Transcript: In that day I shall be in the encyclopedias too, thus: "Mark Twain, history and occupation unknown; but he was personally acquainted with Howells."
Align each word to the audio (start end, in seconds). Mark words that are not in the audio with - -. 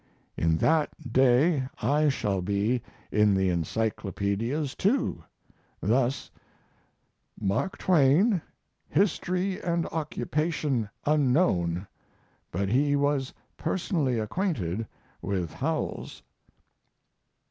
In 0.35 0.57
that 0.57 0.89
day 1.13 1.67
I 1.79 2.09
shall 2.09 2.41
be 2.41 2.81
in 3.11 3.35
the 3.35 3.49
encyclopedias 3.49 4.73
too, 4.73 5.23
thus: 5.79 6.31
"Mark 7.39 7.77
Twain, 7.77 8.41
history 8.89 9.61
and 9.61 9.85
occupation 9.89 10.89
unknown; 11.05 11.85
but 12.49 12.67
he 12.67 12.95
was 12.95 13.31
personally 13.57 14.17
acquainted 14.17 14.87
with 15.21 15.53
Howells." 15.53 16.23